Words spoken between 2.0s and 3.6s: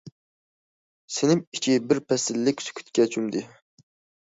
پەسلىك سۈكۈتكە چۆمدى.